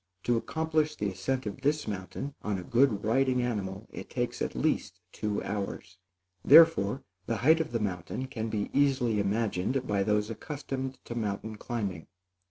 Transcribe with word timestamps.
To 0.23 0.35
accomplish 0.35 0.95
the 0.95 1.11
ascent 1.11 1.45
of 1.45 1.61
this 1.61 1.87
mountain 1.87 2.33
on 2.41 2.57
a 2.57 2.63
good 2.63 3.03
riding 3.03 3.39
animal, 3.43 3.87
it 3.91 4.09
takes, 4.09 4.41
at 4.41 4.55
least, 4.55 4.99
two 5.11 5.43
hours; 5.43 5.99
therefore, 6.43 7.03
the 7.27 7.37
height 7.45 7.59
of 7.59 7.71
the 7.71 7.79
mountain 7.79 8.25
can 8.25 8.49
be 8.49 8.71
easily 8.73 9.19
imagined 9.19 9.85
by 9.85 10.01
those 10.01 10.31
accustomed 10.31 10.97
to 11.05 11.13
mountain 11.13 11.55
climbing. 11.55 12.07